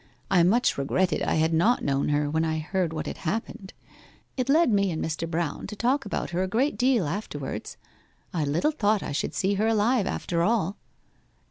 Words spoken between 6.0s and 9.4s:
about her a great deal afterwards. I little thought I should